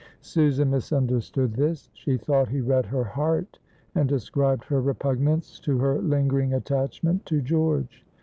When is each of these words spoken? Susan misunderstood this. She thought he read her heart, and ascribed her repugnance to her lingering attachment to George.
Susan 0.21 0.71
misunderstood 0.71 1.53
this. 1.53 1.91
She 1.93 2.17
thought 2.17 2.49
he 2.49 2.59
read 2.59 2.87
her 2.87 3.03
heart, 3.03 3.59
and 3.93 4.11
ascribed 4.11 4.65
her 4.65 4.81
repugnance 4.81 5.59
to 5.59 5.77
her 5.77 6.01
lingering 6.01 6.53
attachment 6.55 7.23
to 7.27 7.39
George. 7.39 8.03